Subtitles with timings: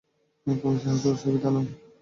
[0.47, 1.65] কোন সাহসে ওর সুবিধা নাও!